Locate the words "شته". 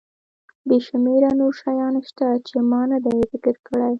2.07-2.27